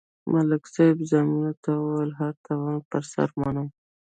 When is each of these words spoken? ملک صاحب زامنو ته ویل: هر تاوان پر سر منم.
ملک 0.31 0.63
صاحب 0.73 0.97
زامنو 1.09 1.51
ته 1.63 1.71
ویل: 1.83 2.11
هر 2.19 2.33
تاوان 2.45 2.77
پر 2.89 3.03
سر 3.13 3.29
منم. 3.41 3.67